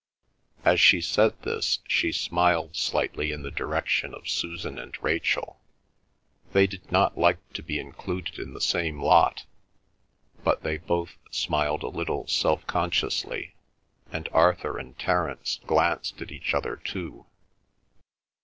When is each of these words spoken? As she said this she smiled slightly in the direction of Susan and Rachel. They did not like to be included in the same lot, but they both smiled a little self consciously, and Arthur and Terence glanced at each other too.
As 0.65 0.81
she 0.81 0.99
said 0.99 1.39
this 1.43 1.77
she 1.87 2.11
smiled 2.11 2.75
slightly 2.75 3.31
in 3.31 3.43
the 3.43 3.51
direction 3.51 4.15
of 4.15 4.27
Susan 4.27 4.79
and 4.79 4.97
Rachel. 5.03 5.61
They 6.53 6.65
did 6.65 6.91
not 6.91 7.19
like 7.19 7.37
to 7.53 7.61
be 7.61 7.77
included 7.79 8.39
in 8.39 8.55
the 8.55 8.61
same 8.61 8.99
lot, 8.99 9.45
but 10.43 10.63
they 10.63 10.79
both 10.79 11.17
smiled 11.29 11.83
a 11.83 11.87
little 11.89 12.25
self 12.27 12.65
consciously, 12.65 13.53
and 14.11 14.27
Arthur 14.31 14.79
and 14.79 14.97
Terence 14.97 15.59
glanced 15.67 16.19
at 16.19 16.31
each 16.31 16.55
other 16.55 16.77
too. 16.77 17.27